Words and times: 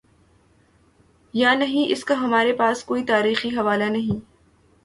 یانہیں، 1.33 1.91
اس 1.91 2.03
کا 2.05 2.15
ہمارے 2.19 2.53
پاس 2.53 2.83
کوئی 2.83 3.03
تاریخی 3.05 3.49
حوالہ 3.57 3.83
نہیں۔ 3.83 4.19